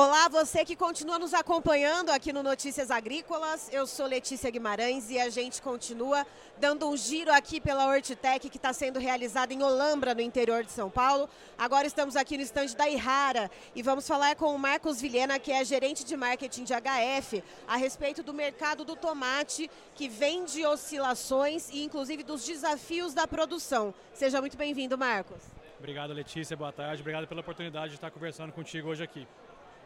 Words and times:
Olá, 0.00 0.28
você 0.28 0.64
que 0.64 0.76
continua 0.76 1.18
nos 1.18 1.34
acompanhando 1.34 2.10
aqui 2.10 2.32
no 2.32 2.40
Notícias 2.40 2.88
Agrícolas. 2.88 3.68
Eu 3.72 3.84
sou 3.84 4.06
Letícia 4.06 4.48
Guimarães 4.48 5.10
e 5.10 5.18
a 5.18 5.28
gente 5.28 5.60
continua 5.60 6.24
dando 6.56 6.88
um 6.88 6.96
giro 6.96 7.32
aqui 7.32 7.60
pela 7.60 7.84
Hortitec 7.84 8.48
que 8.48 8.58
está 8.58 8.72
sendo 8.72 9.00
realizada 9.00 9.52
em 9.52 9.60
Olambra, 9.60 10.14
no 10.14 10.20
interior 10.20 10.62
de 10.62 10.70
São 10.70 10.88
Paulo. 10.88 11.28
Agora 11.58 11.84
estamos 11.84 12.14
aqui 12.14 12.36
no 12.36 12.44
estande 12.44 12.76
da 12.76 12.88
Irara 12.88 13.50
e 13.74 13.82
vamos 13.82 14.06
falar 14.06 14.36
com 14.36 14.54
o 14.54 14.58
Marcos 14.58 15.00
Vilhena, 15.00 15.36
que 15.40 15.50
é 15.50 15.64
gerente 15.64 16.04
de 16.04 16.16
marketing 16.16 16.62
de 16.62 16.74
HF, 16.74 17.42
a 17.66 17.76
respeito 17.76 18.22
do 18.22 18.32
mercado 18.32 18.84
do 18.84 18.94
tomate 18.94 19.68
que 19.96 20.08
vem 20.08 20.44
de 20.44 20.64
oscilações 20.64 21.70
e 21.70 21.82
inclusive 21.82 22.22
dos 22.22 22.46
desafios 22.46 23.14
da 23.14 23.26
produção. 23.26 23.92
Seja 24.14 24.40
muito 24.40 24.56
bem-vindo, 24.56 24.96
Marcos. 24.96 25.42
Obrigado, 25.76 26.12
Letícia. 26.12 26.56
Boa 26.56 26.70
tarde. 26.70 27.00
Obrigado 27.00 27.26
pela 27.26 27.40
oportunidade 27.40 27.88
de 27.88 27.94
estar 27.96 28.12
conversando 28.12 28.52
contigo 28.52 28.90
hoje 28.90 29.02
aqui. 29.02 29.26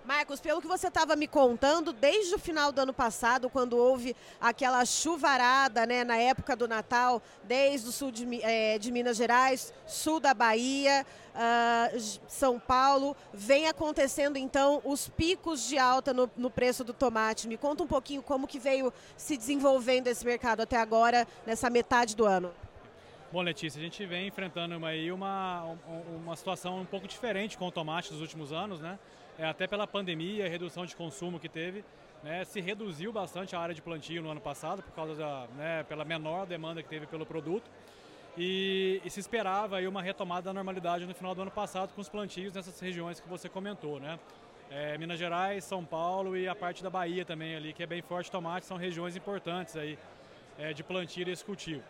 Marcos, 0.04 0.40
pelo 0.40 0.60
que 0.60 0.66
você 0.66 0.88
estava 0.88 1.14
me 1.14 1.28
contando, 1.28 1.92
desde 1.92 2.34
o 2.34 2.38
final 2.38 2.72
do 2.72 2.80
ano 2.80 2.92
passado, 2.92 3.48
quando 3.48 3.76
houve 3.76 4.16
aquela 4.40 4.84
chuvarada 4.84 5.86
né, 5.86 6.02
na 6.02 6.16
época 6.16 6.56
do 6.56 6.66
Natal, 6.66 7.22
desde 7.44 7.88
o 7.88 7.92
sul 7.92 8.10
de, 8.10 8.42
é, 8.42 8.78
de 8.78 8.90
Minas 8.90 9.16
Gerais, 9.16 9.72
sul 9.86 10.18
da 10.18 10.34
Bahia, 10.34 11.06
uh, 11.32 12.00
São 12.26 12.58
Paulo, 12.58 13.16
vem 13.32 13.68
acontecendo 13.68 14.36
então 14.36 14.82
os 14.84 15.08
picos 15.08 15.68
de 15.68 15.78
alta 15.78 16.12
no, 16.12 16.28
no, 16.36 16.50
preço 16.50 16.82
do 16.82 16.92
tomate. 16.92 17.46
Me 17.46 17.56
conta 17.56 17.84
um 17.84 17.86
pouquinho 17.86 18.22
como 18.22 18.48
que 18.48 18.58
veio 18.58 18.92
se 19.16 19.36
desenvolvendo 19.36 20.08
esse 20.08 20.24
mercado 20.24 20.62
até 20.62 20.76
agora, 20.76 21.28
nessa 21.46 21.70
metade 21.70 22.16
do 22.16 22.26
ano. 22.26 22.52
Bom, 23.32 23.40
Letícia, 23.40 23.80
a 23.80 23.82
gente 23.82 24.04
vem 24.04 24.26
enfrentando 24.26 24.84
aí 24.84 25.10
uma, 25.10 25.74
uma 26.22 26.36
situação 26.36 26.82
um 26.82 26.84
pouco 26.84 27.08
diferente 27.08 27.56
com 27.56 27.66
o 27.66 27.72
tomate 27.72 28.12
nos 28.12 28.20
últimos 28.20 28.52
anos, 28.52 28.78
né? 28.78 28.98
É, 29.38 29.46
até 29.46 29.66
pela 29.66 29.86
pandemia, 29.86 30.44
a 30.44 30.48
redução 30.50 30.84
de 30.84 30.94
consumo 30.94 31.40
que 31.40 31.48
teve, 31.48 31.82
né? 32.22 32.44
Se 32.44 32.60
reduziu 32.60 33.10
bastante 33.10 33.56
a 33.56 33.58
área 33.58 33.74
de 33.74 33.80
plantio 33.80 34.20
no 34.20 34.30
ano 34.30 34.40
passado, 34.40 34.82
por 34.82 34.92
causa 34.92 35.14
da, 35.14 35.46
né, 35.56 35.82
pela 35.84 36.04
menor 36.04 36.44
demanda 36.44 36.82
que 36.82 36.90
teve 36.90 37.06
pelo 37.06 37.24
produto. 37.24 37.70
E, 38.36 39.00
e, 39.02 39.08
se 39.08 39.20
esperava 39.20 39.78
aí 39.78 39.88
uma 39.88 40.02
retomada 40.02 40.42
da 40.42 40.52
normalidade 40.52 41.06
no 41.06 41.14
final 41.14 41.34
do 41.34 41.40
ano 41.40 41.50
passado 41.50 41.94
com 41.94 42.02
os 42.02 42.10
plantios 42.10 42.52
nessas 42.52 42.78
regiões 42.80 43.18
que 43.18 43.28
você 43.30 43.48
comentou, 43.48 43.98
né? 43.98 44.18
É, 44.70 44.98
Minas 44.98 45.18
Gerais, 45.18 45.64
São 45.64 45.82
Paulo 45.82 46.36
e 46.36 46.46
a 46.46 46.54
parte 46.54 46.82
da 46.82 46.90
Bahia 46.90 47.24
também 47.24 47.56
ali, 47.56 47.72
que 47.72 47.82
é 47.82 47.86
bem 47.86 48.02
forte 48.02 48.30
tomate, 48.30 48.66
são 48.66 48.76
regiões 48.76 49.16
importantes 49.16 49.74
aí 49.74 49.98
é, 50.58 50.74
de 50.74 50.84
plantio 50.84 51.24
desse 51.24 51.42
cultivo. 51.42 51.82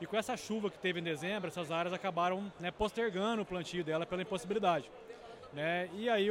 E 0.00 0.06
com 0.06 0.16
essa 0.16 0.36
chuva 0.36 0.70
que 0.70 0.78
teve 0.78 1.00
em 1.00 1.02
dezembro, 1.02 1.48
essas 1.48 1.72
áreas 1.72 1.92
acabaram 1.92 2.52
né, 2.60 2.70
postergando 2.70 3.42
o 3.42 3.46
plantio 3.46 3.82
dela 3.82 4.06
pela 4.06 4.22
impossibilidade. 4.22 4.90
Né? 5.52 5.88
E 5.94 6.08
aí 6.08 6.28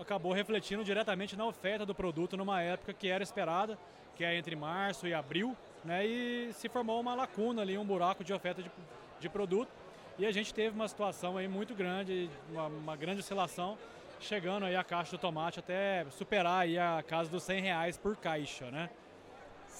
acabou 0.00 0.32
refletindo 0.32 0.84
diretamente 0.84 1.36
na 1.36 1.46
oferta 1.46 1.84
do 1.84 1.94
produto 1.94 2.36
numa 2.36 2.62
época 2.62 2.92
que 2.92 3.08
era 3.08 3.22
esperada, 3.22 3.78
que 4.14 4.24
é 4.24 4.36
entre 4.36 4.54
março 4.54 5.06
e 5.06 5.14
abril, 5.14 5.56
né? 5.84 6.06
E 6.06 6.52
se 6.52 6.68
formou 6.68 7.00
uma 7.00 7.14
lacuna 7.14 7.62
ali, 7.62 7.78
um 7.78 7.84
buraco 7.84 8.22
de 8.22 8.32
oferta 8.32 8.62
de, 8.62 8.70
de 9.18 9.28
produto. 9.28 9.70
E 10.18 10.26
a 10.26 10.30
gente 10.30 10.52
teve 10.52 10.74
uma 10.74 10.86
situação 10.86 11.38
aí 11.38 11.48
muito 11.48 11.74
grande, 11.74 12.28
uma, 12.50 12.66
uma 12.66 12.96
grande 12.96 13.20
oscilação, 13.20 13.78
chegando 14.20 14.66
aí 14.66 14.76
a 14.76 14.84
caixa 14.84 15.12
do 15.12 15.18
tomate 15.18 15.58
até 15.58 16.04
superar 16.10 16.60
aí 16.60 16.78
a 16.78 17.02
casa 17.02 17.30
dos 17.30 17.42
100 17.42 17.62
reais 17.62 17.96
por 17.96 18.16
caixa, 18.16 18.70
né? 18.70 18.90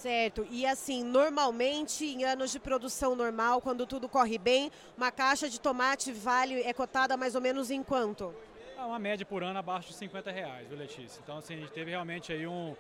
Certo. 0.01 0.47
E 0.51 0.65
assim, 0.65 1.05
normalmente 1.05 2.07
em 2.07 2.25
anos 2.25 2.51
de 2.51 2.59
produção 2.59 3.15
normal, 3.15 3.61
quando 3.61 3.85
tudo 3.87 4.09
corre 4.09 4.39
bem, 4.39 4.73
uma 4.97 5.13
caixa 5.13 5.47
de 5.47 5.61
tomate 5.61 6.11
vale 6.11 6.63
é 6.63 6.73
cotada 6.73 7.19
mais 7.19 7.35
ou 7.35 7.41
menos 7.43 7.71
em 7.71 7.83
quanto? 7.83 8.35
É 8.79 8.81
uma 8.81 8.99
média 8.99 9.27
por 9.27 9.43
ano 9.43 9.59
abaixo 9.59 9.89
de 9.89 9.95
50 9.95 10.31
reais, 10.31 10.67
viu, 10.67 10.79
Letícia? 10.79 11.21
Então, 11.23 11.37
assim, 11.37 11.53
a 11.53 11.57
gente 11.59 11.73
teve 11.73 11.91
realmente 11.91 12.33
aí 12.33 12.47
um, 12.47 12.75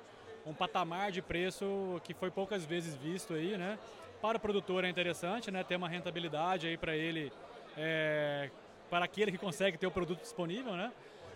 um 0.46 0.54
patamar 0.54 1.12
de 1.12 1.20
preço 1.20 2.00
que 2.04 2.14
foi 2.14 2.30
poucas 2.30 2.64
vezes 2.64 2.94
visto 2.94 3.34
aí, 3.34 3.58
né? 3.58 3.78
Para 4.22 4.38
o 4.38 4.40
produtor 4.40 4.84
é 4.84 4.88
interessante, 4.88 5.50
né? 5.50 5.62
Ter 5.62 5.76
uma 5.76 5.90
rentabilidade 5.90 6.68
aí 6.68 6.78
para 6.78 6.96
ele, 6.96 7.30
é, 7.76 8.48
para 8.88 9.04
aquele 9.04 9.30
que 9.30 9.36
consegue 9.36 9.76
ter 9.76 9.86
o 9.86 9.90
produto 9.90 10.22
disponível, 10.22 10.72
né? 10.72 10.90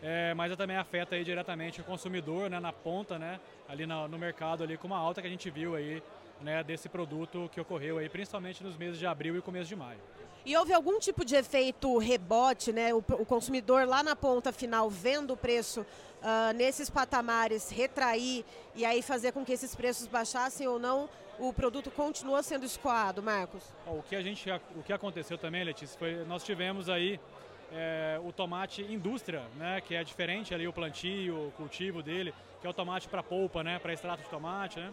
É, 0.07 0.35
mas 0.35 0.55
também 0.55 0.77
afeta 0.77 1.15
aí 1.15 1.25
diretamente 1.25 1.81
o 1.81 1.85
consumidor 1.85 2.51
né, 2.51 2.61
na 2.61 2.75
ponta, 2.75 3.19
né, 3.19 3.41
ali 3.67 3.87
no, 3.87 4.07
no 4.07 4.19
mercado 4.19 4.63
ali 4.63 4.77
com 4.77 4.87
uma 4.87 4.99
alta 4.99 5.23
que 5.23 5.27
a 5.27 5.31
gente 5.31 5.49
viu 5.49 5.75
aí 5.75 6.03
né, 6.43 6.63
desse 6.63 6.91
produto 6.91 7.49
que 7.51 7.59
ocorreu 7.59 7.97
aí 7.97 8.09
principalmente 8.11 8.63
nos 8.63 8.77
meses 8.77 8.99
de 8.99 9.07
abril 9.07 9.35
e 9.35 9.41
começo 9.41 9.67
de 9.67 9.77
maio. 9.77 9.99
E 10.45 10.55
houve 10.59 10.75
algum 10.75 10.99
tipo 10.99 11.25
de 11.25 11.35
efeito 11.35 11.97
rebote, 11.97 12.71
né? 12.71 12.93
O, 12.93 12.99
o 12.99 13.25
consumidor 13.25 13.89
lá 13.89 14.03
na 14.03 14.15
ponta 14.15 14.53
final 14.53 14.91
vendo 14.91 15.33
o 15.33 15.37
preço 15.39 15.81
uh, 15.81 16.53
nesses 16.55 16.91
patamares 16.91 17.71
retrair 17.71 18.45
e 18.75 18.85
aí 18.85 19.01
fazer 19.01 19.33
com 19.33 19.43
que 19.43 19.53
esses 19.55 19.75
preços 19.75 20.07
baixassem 20.07 20.69
ou 20.69 20.79
não? 20.79 21.09
O 21.39 21.51
produto 21.51 21.91
continua 21.91 22.43
sendo 22.43 22.67
escoado, 22.67 23.23
Marcos? 23.23 23.65
O 23.87 24.03
que 24.03 24.15
a 24.15 24.21
gente, 24.21 24.47
o 24.77 24.83
que 24.83 24.93
aconteceu 24.93 25.39
também, 25.39 25.65
Letícia, 25.65 25.99
foi 25.99 26.27
nós 26.27 26.45
tivemos 26.45 26.91
aí 26.91 27.19
é, 27.75 28.21
o 28.25 28.33
tomate 28.33 28.83
indústria, 28.83 29.43
né, 29.57 29.81
que 29.81 29.97
é 29.97 30.05
diferente 30.05 30.55
ali 30.55 30.67
o 30.67 30.73
plantio, 30.73 31.49
o 31.49 31.53
cultivo 31.53 32.03
dele, 32.03 32.33
que 32.61 32.67
é 32.67 32.71
o 32.71 32.73
tomate 32.73 33.09
para 33.09 33.23
polpa, 33.23 33.65
né, 33.65 33.79
para 33.81 33.93
extrato 33.93 34.23
de 34.23 34.31
tomate, 34.31 34.79
né. 34.79 34.93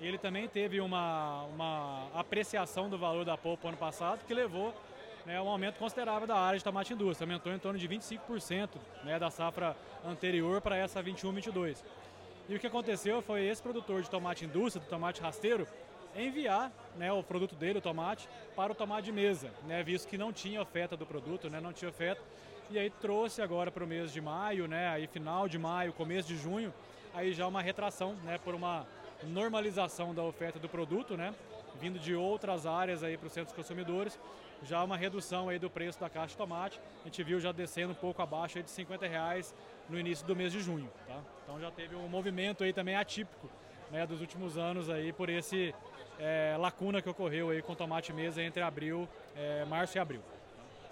Ele 0.00 0.16
também 0.16 0.48
teve 0.48 0.80
uma, 0.80 1.42
uma 1.44 2.08
apreciação 2.14 2.88
do 2.88 2.96
valor 2.96 3.24
da 3.24 3.36
polpa 3.36 3.68
ano 3.68 3.76
passado, 3.76 4.24
que 4.26 4.32
levou 4.32 4.74
né, 5.26 5.40
um 5.40 5.48
aumento 5.48 5.78
considerável 5.78 6.26
da 6.26 6.36
área 6.36 6.58
de 6.58 6.64
tomate 6.64 6.92
indústria, 6.92 7.26
aumentou 7.26 7.52
em 7.52 7.58
torno 7.58 7.78
de 7.78 7.88
25% 7.88 8.68
né, 9.04 9.18
da 9.18 9.30
safra 9.30 9.76
anterior 10.04 10.60
para 10.60 10.76
essa 10.76 11.02
21-22. 11.02 11.82
E 12.48 12.54
o 12.54 12.58
que 12.58 12.66
aconteceu 12.66 13.20
foi 13.22 13.46
esse 13.46 13.62
produtor 13.62 14.02
de 14.02 14.10
tomate 14.10 14.44
indústria, 14.44 14.84
do 14.84 14.88
tomate 14.88 15.20
rasteiro, 15.20 15.66
enviar 16.14 16.72
né, 16.96 17.12
o 17.12 17.22
produto 17.22 17.54
dele, 17.54 17.78
o 17.78 17.82
tomate, 17.82 18.28
para 18.56 18.72
o 18.72 18.74
tomate 18.74 19.06
de 19.06 19.12
mesa, 19.12 19.50
né, 19.66 19.82
visto 19.82 20.08
que 20.08 20.18
não 20.18 20.32
tinha 20.32 20.60
oferta 20.60 20.96
do 20.96 21.06
produto, 21.06 21.48
né, 21.48 21.60
não 21.60 21.72
tinha 21.72 21.88
oferta. 21.88 22.20
E 22.70 22.78
aí 22.78 22.90
trouxe 22.90 23.42
agora 23.42 23.70
para 23.70 23.82
o 23.82 23.86
mês 23.86 24.12
de 24.12 24.20
maio, 24.20 24.66
né, 24.66 24.88
aí 24.88 25.06
final 25.06 25.48
de 25.48 25.58
maio, 25.58 25.92
começo 25.92 26.28
de 26.28 26.36
junho, 26.36 26.72
aí 27.14 27.32
já 27.32 27.46
uma 27.46 27.62
retração, 27.62 28.14
né, 28.24 28.38
por 28.38 28.54
uma 28.54 28.86
normalização 29.22 30.14
da 30.14 30.22
oferta 30.22 30.58
do 30.58 30.68
produto, 30.68 31.16
né, 31.16 31.34
vindo 31.80 31.98
de 31.98 32.14
outras 32.14 32.66
áreas 32.66 33.02
aí 33.02 33.16
para 33.16 33.26
os 33.26 33.32
centros 33.32 33.54
consumidores, 33.54 34.18
já 34.62 34.82
uma 34.84 34.96
redução 34.96 35.48
aí 35.48 35.58
do 35.58 35.70
preço 35.70 35.98
da 35.98 36.10
caixa 36.10 36.28
de 36.28 36.36
tomate. 36.36 36.80
A 37.00 37.04
gente 37.04 37.22
viu 37.22 37.40
já 37.40 37.52
descendo 37.52 37.92
um 37.92 37.96
pouco 37.96 38.20
abaixo 38.20 38.58
aí 38.58 38.62
de 38.62 38.70
50 38.70 39.06
reais 39.06 39.54
no 39.88 39.98
início 39.98 40.26
do 40.26 40.36
mês 40.36 40.52
de 40.52 40.60
junho, 40.60 40.90
tá? 41.06 41.18
Então 41.42 41.58
já 41.58 41.70
teve 41.70 41.94
um 41.96 42.08
movimento 42.08 42.62
aí 42.62 42.72
também 42.72 42.94
atípico, 42.94 43.50
né, 43.90 44.06
dos 44.06 44.20
últimos 44.20 44.56
anos 44.56 44.88
aí 44.88 45.12
por 45.12 45.28
esse 45.28 45.74
é, 46.18 46.56
lacuna 46.58 47.00
que 47.02 47.08
ocorreu 47.08 47.50
aí 47.50 47.62
com 47.62 47.74
tomate 47.74 48.12
mesa 48.12 48.42
entre 48.42 48.62
abril, 48.62 49.08
é, 49.36 49.64
março 49.64 49.96
e 49.96 50.00
abril. 50.00 50.22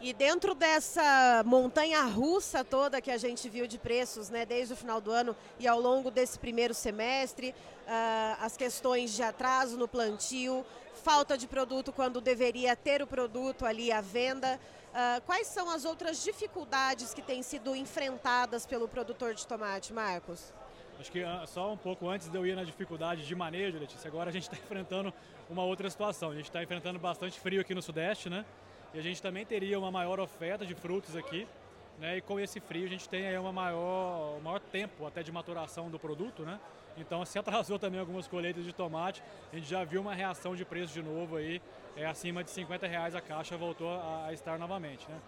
E 0.00 0.12
dentro 0.12 0.54
dessa 0.54 1.42
montanha 1.44 2.04
russa 2.04 2.62
toda 2.62 3.00
que 3.00 3.10
a 3.10 3.16
gente 3.16 3.48
viu 3.48 3.66
de 3.66 3.78
preços, 3.78 4.30
né, 4.30 4.46
desde 4.46 4.72
o 4.72 4.76
final 4.76 5.00
do 5.00 5.10
ano 5.10 5.36
e 5.58 5.66
ao 5.66 5.80
longo 5.80 6.08
desse 6.08 6.38
primeiro 6.38 6.72
semestre, 6.72 7.50
uh, 7.50 8.36
as 8.40 8.56
questões 8.56 9.12
de 9.12 9.24
atraso 9.24 9.76
no 9.76 9.88
plantio, 9.88 10.64
falta 11.02 11.36
de 11.36 11.48
produto 11.48 11.92
quando 11.92 12.20
deveria 12.20 12.76
ter 12.76 13.02
o 13.02 13.08
produto 13.08 13.66
ali 13.66 13.90
à 13.90 14.00
venda, 14.00 14.60
uh, 14.90 15.20
quais 15.22 15.48
são 15.48 15.68
as 15.68 15.84
outras 15.84 16.22
dificuldades 16.22 17.12
que 17.12 17.20
têm 17.22 17.42
sido 17.42 17.74
enfrentadas 17.74 18.64
pelo 18.64 18.86
produtor 18.86 19.34
de 19.34 19.44
tomate, 19.48 19.92
Marcos? 19.92 20.52
Acho 20.98 21.12
que 21.12 21.22
ah, 21.22 21.44
só 21.46 21.72
um 21.72 21.76
pouco 21.76 22.08
antes 22.08 22.28
de 22.28 22.36
eu 22.36 22.44
ir 22.44 22.56
na 22.56 22.64
dificuldade 22.64 23.24
de 23.24 23.34
manejo, 23.34 23.78
Letícia, 23.78 24.08
agora 24.08 24.30
a 24.30 24.32
gente 24.32 24.44
está 24.44 24.56
enfrentando 24.58 25.14
uma 25.48 25.62
outra 25.62 25.88
situação. 25.88 26.30
A 26.30 26.34
gente 26.34 26.46
está 26.46 26.62
enfrentando 26.62 26.98
bastante 26.98 27.38
frio 27.38 27.60
aqui 27.60 27.72
no 27.72 27.80
Sudeste, 27.80 28.28
né? 28.28 28.44
E 28.92 28.98
a 28.98 29.02
gente 29.02 29.22
também 29.22 29.46
teria 29.46 29.78
uma 29.78 29.92
maior 29.92 30.18
oferta 30.18 30.66
de 30.66 30.74
frutos 30.74 31.14
aqui, 31.14 31.46
né? 32.00 32.16
E 32.16 32.20
com 32.20 32.40
esse 32.40 32.58
frio 32.58 32.84
a 32.84 32.88
gente 32.88 33.08
tem 33.08 33.28
aí 33.28 33.38
uma 33.38 33.52
maior, 33.52 34.38
um 34.38 34.40
maior 34.40 34.58
tempo 34.58 35.06
até 35.06 35.22
de 35.22 35.30
maturação 35.30 35.88
do 35.88 36.00
produto, 36.00 36.42
né? 36.42 36.58
Então 36.96 37.24
se 37.24 37.38
atrasou 37.38 37.78
também 37.80 38.00
algumas 38.00 38.26
colheitas 38.26 38.64
de 38.64 38.72
tomate, 38.72 39.22
a 39.52 39.56
gente 39.56 39.68
já 39.68 39.84
viu 39.84 40.00
uma 40.00 40.14
reação 40.14 40.56
de 40.56 40.64
preço 40.64 40.92
de 40.92 41.02
novo 41.02 41.36
aí, 41.36 41.62
é 41.96 42.06
acima 42.06 42.42
de 42.42 42.50
50 42.50 42.88
reais 42.88 43.14
a 43.14 43.20
caixa 43.20 43.56
voltou 43.56 43.88
a, 43.88 44.26
a 44.26 44.32
estar 44.32 44.58
novamente, 44.58 45.08
né? 45.08 45.18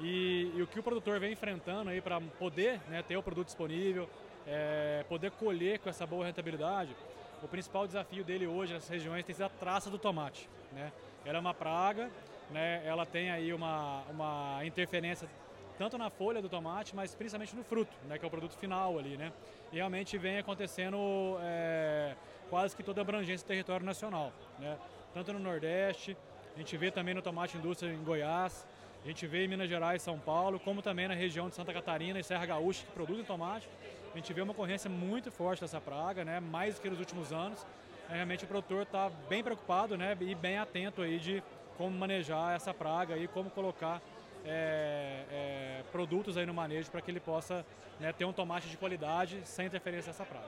E, 0.00 0.50
e, 0.56 0.60
o 0.60 0.66
que 0.66 0.80
o 0.80 0.82
produtor 0.82 1.20
vem 1.20 1.32
enfrentando 1.32 1.88
aí 1.88 2.00
para 2.00 2.20
poder 2.20 2.80
né, 2.88 3.00
ter 3.00 3.16
o 3.16 3.22
produto 3.22 3.46
disponível, 3.46 4.10
é, 4.46 5.04
poder 5.08 5.30
colher 5.32 5.78
com 5.78 5.88
essa 5.88 6.06
boa 6.06 6.26
rentabilidade, 6.26 6.94
o 7.42 7.48
principal 7.48 7.86
desafio 7.86 8.24
dele 8.24 8.46
hoje 8.46 8.72
nessas 8.72 8.88
regiões 8.88 9.24
tem 9.24 9.34
sido 9.34 9.44
a 9.44 9.48
traça 9.48 9.90
do 9.90 9.98
tomate. 9.98 10.48
Né? 10.72 10.92
Ela 11.24 11.38
é 11.38 11.40
uma 11.40 11.54
praga, 11.54 12.10
né? 12.50 12.82
ela 12.84 13.04
tem 13.04 13.30
aí 13.30 13.52
uma, 13.52 14.02
uma 14.10 14.64
interferência 14.64 15.28
tanto 15.76 15.98
na 15.98 16.08
folha 16.08 16.40
do 16.40 16.48
tomate, 16.48 16.94
mas 16.94 17.14
principalmente 17.14 17.54
no 17.54 17.64
fruto, 17.64 17.92
né? 18.08 18.18
que 18.18 18.24
é 18.24 18.28
o 18.28 18.30
produto 18.30 18.56
final 18.56 18.98
ali. 18.98 19.16
Né? 19.16 19.32
E 19.72 19.76
realmente 19.76 20.16
vem 20.16 20.38
acontecendo 20.38 21.36
é, 21.42 22.14
quase 22.48 22.76
que 22.76 22.82
toda 22.82 23.00
a 23.00 23.02
abrangência 23.02 23.44
do 23.44 23.48
território 23.48 23.84
nacional. 23.84 24.32
Né? 24.58 24.78
Tanto 25.12 25.32
no 25.32 25.38
Nordeste, 25.38 26.16
a 26.54 26.58
gente 26.58 26.76
vê 26.76 26.90
também 26.90 27.14
no 27.14 27.20
tomate 27.20 27.56
indústria 27.56 27.92
em 27.92 28.02
Goiás, 28.02 28.66
a 29.04 29.06
gente 29.06 29.26
vê 29.26 29.44
em 29.44 29.48
Minas 29.48 29.68
Gerais, 29.68 30.00
São 30.00 30.18
Paulo, 30.18 30.58
como 30.58 30.80
também 30.80 31.06
na 31.06 31.14
região 31.14 31.48
de 31.48 31.54
Santa 31.54 31.74
Catarina 31.74 32.18
e 32.18 32.24
Serra 32.24 32.46
Gaúcha, 32.46 32.86
que 32.86 32.92
produzem 32.92 33.22
tomate. 33.24 33.68
A 34.14 34.16
gente 34.16 34.32
vê 34.32 34.40
uma 34.40 34.52
ocorrência 34.52 34.88
muito 34.88 35.32
forte 35.32 35.60
dessa 35.62 35.80
praga, 35.80 36.24
né, 36.24 36.38
mais 36.38 36.76
do 36.76 36.80
que 36.80 36.88
nos 36.88 37.00
últimos 37.00 37.32
anos. 37.32 37.66
É, 38.08 38.14
realmente 38.14 38.44
o 38.44 38.46
produtor 38.46 38.82
está 38.82 39.10
bem 39.28 39.42
preocupado 39.42 39.96
né, 39.96 40.16
e 40.20 40.36
bem 40.36 40.56
atento 40.56 41.02
aí 41.02 41.18
de 41.18 41.42
como 41.76 41.90
manejar 41.98 42.54
essa 42.54 42.72
praga 42.72 43.16
e 43.16 43.26
como 43.26 43.50
colocar 43.50 44.00
é, 44.44 45.24
é, 45.30 45.82
produtos 45.90 46.36
aí 46.36 46.46
no 46.46 46.54
manejo 46.54 46.92
para 46.92 47.00
que 47.00 47.10
ele 47.10 47.18
possa 47.18 47.66
né, 47.98 48.12
ter 48.12 48.24
um 48.24 48.32
tomate 48.32 48.68
de 48.68 48.76
qualidade 48.76 49.40
sem 49.44 49.66
interferência 49.66 50.12
dessa 50.12 50.24
praga. 50.24 50.46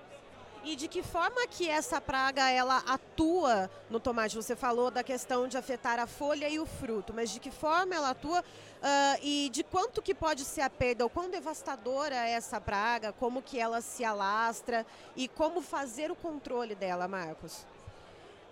E 0.67 0.75
de 0.75 0.89
que 0.89 1.01
forma 1.01 1.47
que 1.47 1.69
essa 1.69 2.01
praga 2.01 2.51
ela 2.51 2.79
atua 2.79 3.71
no 3.89 4.01
tomate? 4.01 4.35
Você 4.35 4.57
falou 4.57 4.91
da 4.91 5.05
questão 5.05 5.47
de 5.47 5.57
afetar 5.57 6.01
a 6.01 6.09
folha 6.09 6.49
e 6.49 6.59
o 6.59 6.67
fruto, 6.67 7.15
mas 7.15 7.31
de 7.31 7.39
que 7.39 7.53
forma 7.53 7.95
ela 7.95 8.11
atua 8.11 8.41
uh, 8.41 9.19
e 9.23 9.49
de 9.53 9.63
quanto 9.63 10.03
que 10.03 10.13
pode 10.13 10.45
ser 10.45 10.63
a 10.63 10.69
perda, 10.69 11.07
o 11.07 11.09
quão 11.09 11.31
devastadora 11.31 12.17
é 12.17 12.33
essa 12.33 12.61
praga, 12.61 13.13
como 13.13 13.43
que 13.43 13.61
ela 13.61 13.81
se 13.81 14.05
alastra 14.05 14.85
e 15.15 15.29
como 15.29 15.63
fazer 15.63 16.11
o 16.11 16.17
controle 16.17 16.75
dela, 16.75 17.07
Marcos? 17.07 17.65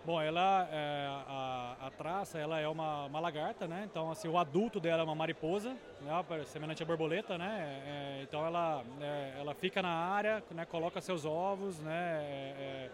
Bom, 0.06 0.20
ela, 0.20 0.68
é, 0.70 1.06
a, 1.26 1.76
a, 1.86 1.90
traça, 1.90 2.38
ela 2.38 2.60
é 2.60 2.68
uma, 2.68 3.06
uma, 3.06 3.20
lagarta, 3.20 3.66
né? 3.66 3.88
Então, 3.90 4.10
assim, 4.10 4.28
o 4.28 4.36
adulto 4.36 4.78
dela 4.78 5.00
é 5.00 5.02
uma 5.02 5.14
mariposa, 5.14 5.74
né? 6.02 6.44
semelhante 6.44 6.82
à 6.82 6.86
borboleta, 6.86 7.38
né? 7.38 7.82
É, 7.86 8.22
então, 8.22 8.44
ela, 8.44 8.84
é, 9.00 9.40
ela 9.40 9.54
fica 9.54 9.80
na 9.80 9.88
área, 9.88 10.44
né? 10.50 10.66
coloca 10.66 11.00
seus 11.00 11.24
ovos, 11.24 11.78
né? 11.78 12.20
É, 12.22 12.54
é, 12.58 12.90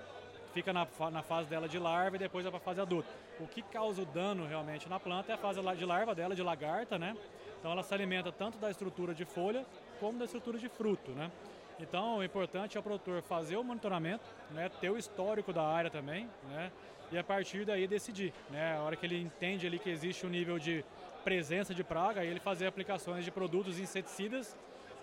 fica 0.54 0.72
na, 0.72 0.86
na 1.10 1.20
fase 1.20 1.48
dela 1.48 1.68
de 1.68 1.80
larva 1.80 2.14
e 2.14 2.18
depois 2.20 2.44
vai 2.44 2.52
para 2.52 2.58
a 2.58 2.64
fase 2.64 2.80
adulta. 2.80 3.08
O 3.40 3.46
que 3.48 3.60
causa 3.60 4.02
o 4.02 4.06
dano 4.06 4.46
realmente 4.46 4.88
na 4.88 5.00
planta 5.00 5.32
é 5.32 5.34
a 5.34 5.38
fase 5.38 5.60
de 5.76 5.84
larva 5.84 6.14
dela, 6.14 6.36
de 6.36 6.44
lagarta, 6.44 6.96
né? 6.96 7.16
Então, 7.58 7.72
ela 7.72 7.82
se 7.82 7.92
alimenta 7.92 8.30
tanto 8.30 8.56
da 8.56 8.70
estrutura 8.70 9.12
de 9.16 9.24
folha 9.24 9.66
como 10.00 10.18
da 10.18 10.24
estrutura 10.24 10.58
de 10.58 10.68
fruto, 10.68 11.12
né? 11.12 11.30
Então, 11.78 12.18
o 12.18 12.24
importante 12.24 12.76
é 12.76 12.80
o 12.80 12.82
produtor 12.82 13.22
fazer 13.22 13.56
o 13.56 13.64
monitoramento, 13.64 14.24
né? 14.50 14.68
ter 14.80 14.90
o 14.90 14.98
histórico 14.98 15.52
da 15.52 15.62
área 15.62 15.90
também, 15.90 16.28
né? 16.50 16.70
e 17.10 17.16
a 17.16 17.24
partir 17.24 17.64
daí 17.64 17.86
decidir. 17.86 18.34
Né? 18.50 18.76
A 18.76 18.82
hora 18.82 18.96
que 18.96 19.06
ele 19.06 19.20
entende 19.20 19.66
ali 19.66 19.78
que 19.78 19.88
existe 19.88 20.26
um 20.26 20.28
nível 20.28 20.58
de 20.58 20.84
presença 21.24 21.74
de 21.74 21.82
praga, 21.82 22.20
aí 22.20 22.28
ele 22.28 22.40
fazer 22.40 22.66
aplicações 22.66 23.24
de 23.24 23.30
produtos 23.30 23.78
inseticidas. 23.78 24.56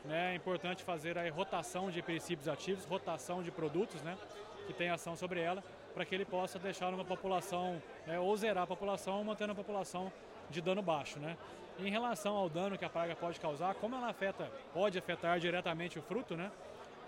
Né? 0.05 0.33
É 0.33 0.35
importante 0.35 0.83
fazer 0.83 1.17
a 1.17 1.29
rotação 1.31 1.89
de 1.89 2.01
princípios 2.03 2.47
ativos, 2.47 2.85
rotação 2.85 3.41
de 3.41 3.49
produtos 3.49 4.01
né? 4.03 4.15
que 4.67 4.73
tem 4.73 4.89
ação 4.89 5.15
sobre 5.15 5.39
ela, 5.39 5.63
para 5.95 6.05
que 6.05 6.13
ele 6.13 6.25
possa 6.25 6.59
deixar 6.59 6.93
uma 6.93 7.05
população, 7.05 7.81
né? 8.05 8.19
ou 8.19 8.37
zerar 8.37 8.65
a 8.65 8.67
população, 8.67 9.23
mantendo 9.23 9.53
a 9.53 9.55
população 9.55 10.11
de 10.49 10.61
dano 10.61 10.81
baixo. 10.81 11.19
Né? 11.19 11.37
Em 11.79 11.89
relação 11.89 12.35
ao 12.35 12.49
dano 12.49 12.77
que 12.77 12.85
a 12.85 12.89
praga 12.89 13.15
pode 13.15 13.39
causar, 13.39 13.75
como 13.75 13.95
ela 13.95 14.09
afeta, 14.09 14.51
pode 14.73 14.97
afetar 14.97 15.39
diretamente 15.39 15.99
o 15.99 16.01
fruto, 16.01 16.35
né? 16.35 16.51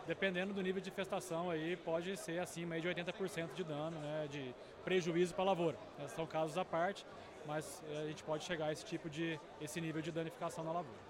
dependendo 0.09 0.51
do 0.53 0.61
nível 0.63 0.81
de 0.81 0.89
infestação 0.89 1.51
aí, 1.51 1.75
pode 1.75 2.17
ser 2.17 2.39
acima 2.39 2.81
de 2.81 2.87
80% 2.87 3.53
de 3.53 3.63
dano, 3.63 3.99
né, 3.99 4.27
de 4.27 4.55
prejuízo 4.83 5.35
para 5.35 5.43
a 5.43 5.47
lavoura. 5.47 5.77
São 6.07 6.25
casos 6.25 6.57
à 6.57 6.65
parte, 6.65 7.05
mas 7.45 7.83
eh, 7.91 8.01
a 8.01 8.07
gente 8.07 8.23
pode 8.23 8.43
chegar 8.43 8.65
a 8.67 8.71
esse 8.71 8.83
tipo 8.83 9.07
de, 9.07 9.39
esse 9.61 9.79
nível 9.79 10.01
de 10.01 10.11
danificação 10.11 10.63
na 10.63 10.71
lavoura. 10.71 11.08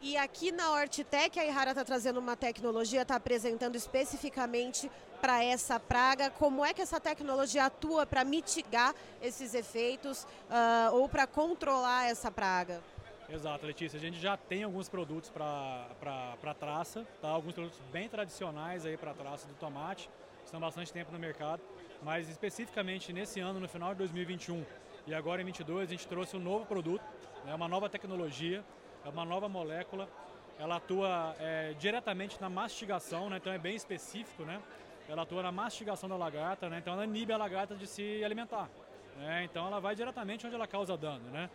E 0.00 0.16
aqui 0.16 0.52
na 0.52 0.70
Hortitec, 0.70 1.40
a 1.40 1.44
Ihara 1.44 1.70
está 1.70 1.84
trazendo 1.84 2.20
uma 2.20 2.36
tecnologia, 2.36 3.02
está 3.02 3.16
apresentando 3.16 3.74
especificamente 3.74 4.88
para 5.20 5.42
essa 5.42 5.80
praga. 5.80 6.30
Como 6.30 6.64
é 6.64 6.72
que 6.72 6.80
essa 6.80 7.00
tecnologia 7.00 7.64
atua 7.64 8.06
para 8.06 8.24
mitigar 8.24 8.94
esses 9.20 9.54
efeitos 9.54 10.22
uh, 10.22 10.94
ou 10.94 11.08
para 11.08 11.26
controlar 11.26 12.08
essa 12.08 12.30
praga? 12.30 12.80
Exato, 13.28 13.66
Letícia. 13.66 13.98
A 13.98 14.00
gente 14.00 14.20
já 14.20 14.36
tem 14.36 14.62
alguns 14.62 14.88
produtos 14.88 15.30
para 15.30 16.54
traça, 16.60 17.04
tá? 17.20 17.28
alguns 17.28 17.52
produtos 17.52 17.80
bem 17.90 18.08
tradicionais 18.08 18.86
aí 18.86 18.96
para 18.96 19.12
traça 19.12 19.48
do 19.48 19.54
tomate, 19.54 20.08
estão 20.44 20.60
bastante 20.60 20.92
tempo 20.92 21.10
no 21.10 21.18
mercado, 21.18 21.60
mas 22.04 22.28
especificamente 22.28 23.12
nesse 23.12 23.40
ano, 23.40 23.58
no 23.58 23.68
final 23.68 23.92
de 23.92 23.98
2021 23.98 24.64
e 25.08 25.12
agora 25.12 25.42
em 25.42 25.44
2022, 25.44 25.88
a 25.88 25.90
gente 25.90 26.06
trouxe 26.06 26.36
um 26.36 26.40
novo 26.40 26.64
produto, 26.64 27.02
né? 27.44 27.54
uma 27.54 27.68
nova 27.68 27.88
tecnologia, 27.88 28.64
é 29.04 29.08
uma 29.08 29.24
nova 29.24 29.48
molécula, 29.48 30.08
ela 30.58 30.76
atua 30.76 31.34
é, 31.38 31.74
diretamente 31.78 32.40
na 32.40 32.48
mastigação, 32.48 33.30
né? 33.30 33.36
então 33.36 33.52
é 33.52 33.58
bem 33.58 33.76
específico, 33.76 34.42
né? 34.44 34.60
ela 35.08 35.22
atua 35.22 35.42
na 35.42 35.52
mastigação 35.52 36.08
da 36.08 36.16
lagarta, 36.16 36.68
né? 36.68 36.78
então 36.78 36.94
ela 36.94 37.04
inibe 37.04 37.32
a 37.32 37.36
lagarta 37.36 37.74
de 37.74 37.86
se 37.86 38.22
alimentar. 38.24 38.68
Né? 39.16 39.44
Então 39.44 39.66
ela 39.66 39.80
vai 39.80 39.94
diretamente 39.94 40.46
onde 40.46 40.54
ela 40.54 40.66
causa 40.66 40.96
dano. 40.96 41.30
Né? 41.30 41.48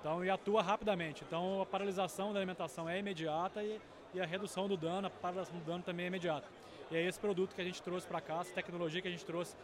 Então, 0.00 0.24
e 0.24 0.30
atua 0.30 0.62
rapidamente. 0.62 1.24
Então, 1.26 1.60
a 1.60 1.66
paralisação 1.66 2.32
da 2.32 2.38
alimentação 2.38 2.88
é 2.88 2.98
imediata 2.98 3.62
e, 3.62 3.80
e 4.14 4.20
a 4.20 4.26
redução 4.26 4.68
do 4.68 4.76
dano, 4.76 5.08
a 5.08 5.10
paralisação 5.10 5.58
do 5.58 5.64
dano 5.64 5.82
também 5.82 6.04
é 6.04 6.08
imediata. 6.08 6.46
E 6.90 6.96
é 6.96 7.02
esse 7.02 7.18
produto 7.18 7.54
que 7.54 7.60
a 7.60 7.64
gente 7.64 7.82
trouxe 7.82 8.06
para 8.06 8.20
cá, 8.20 8.40
essa 8.40 8.54
tecnologia 8.54 9.02
que 9.02 9.08
a 9.08 9.10
gente 9.10 9.24
trouxe 9.24 9.56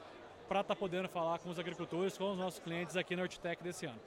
para 0.48 0.60
estar 0.60 0.75
tá 0.75 0.78
podendo 0.78 1.08
falar 1.08 1.38
com 1.38 1.48
os 1.48 1.58
agricultores, 1.58 2.19
com 2.19 2.32
os 2.32 2.38
nossos 2.38 2.58
clientes 2.58 2.96
aqui 2.96 3.14
na 3.14 3.22
Hortitec 3.22 3.62
desse 3.62 3.86
ano. 3.86 4.00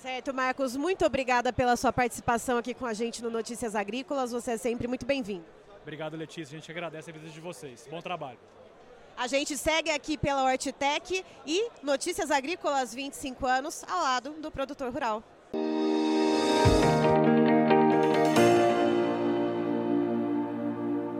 Certo, 0.00 0.32
Marcos, 0.32 0.76
muito 0.76 1.04
obrigada 1.04 1.52
pela 1.52 1.76
sua 1.76 1.92
participação 1.92 2.56
aqui 2.56 2.72
com 2.72 2.86
a 2.86 2.94
gente 2.94 3.20
no 3.20 3.30
Notícias 3.30 3.74
Agrícolas. 3.74 4.30
Você 4.30 4.52
é 4.52 4.56
sempre 4.56 4.86
muito 4.86 5.04
bem-vindo. 5.04 5.44
Obrigado, 5.82 6.16
Letícia. 6.16 6.56
A 6.56 6.60
gente 6.60 6.70
agradece 6.70 7.10
a 7.10 7.12
visita 7.12 7.32
de 7.32 7.40
vocês. 7.40 7.88
Bom 7.90 8.00
trabalho. 8.00 8.38
A 9.16 9.26
gente 9.26 9.56
segue 9.56 9.90
aqui 9.90 10.16
pela 10.16 10.44
Hortitec 10.44 11.24
e 11.44 11.68
Notícias 11.82 12.30
Agrícolas 12.30 12.94
25 12.94 13.44
anos 13.44 13.82
ao 13.90 14.00
lado 14.00 14.30
do 14.34 14.52
produtor 14.52 14.92
rural. 14.92 15.20